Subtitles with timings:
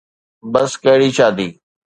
[0.53, 1.47] بس ڪهڙي شادي؟